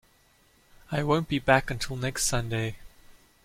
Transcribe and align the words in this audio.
I 0.91 1.03
won't 1.03 1.27
be 1.27 1.37
back 1.37 1.69
until 1.69 1.95
next 1.95 2.25
Sunday. 2.25 2.77